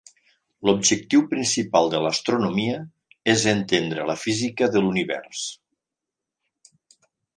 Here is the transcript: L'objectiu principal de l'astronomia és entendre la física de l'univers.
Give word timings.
L'objectiu 0.67 1.25
principal 1.33 1.91
de 1.95 1.99
l'astronomia 2.05 2.79
és 3.35 3.45
entendre 3.53 4.07
la 4.13 4.17
física 4.25 4.71
de 4.77 4.83
l'univers. 4.87 5.45